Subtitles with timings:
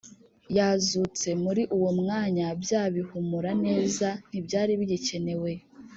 [0.57, 1.27] yazutse!
[1.43, 5.51] muri uwo mwanya bya bihumura neza ntibyari bigikenewe